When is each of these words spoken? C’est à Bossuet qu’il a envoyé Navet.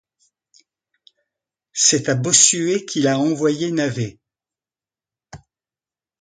C’est 1.73 2.09
à 2.09 2.15
Bossuet 2.15 2.85
qu’il 2.85 3.07
a 3.07 3.19
envoyé 3.19 3.69
Navet. 3.71 4.17